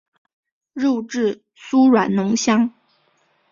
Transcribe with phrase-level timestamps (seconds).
[0.73, 2.73] 肉质酥软浓香。